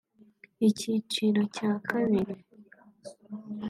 Icyiciro 0.69 1.41
cya 1.55 1.71
Kabiri 1.87 2.33